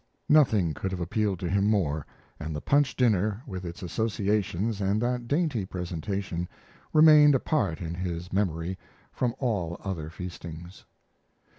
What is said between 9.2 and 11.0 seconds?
all other feastings.